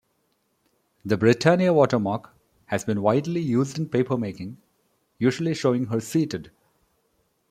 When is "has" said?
2.65-2.83